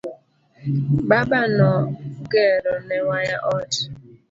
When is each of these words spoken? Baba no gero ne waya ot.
Baba 1.09 1.41
no 1.57 1.69
gero 2.31 2.73
ne 2.87 2.97
waya 3.07 3.37
ot. 3.57 3.71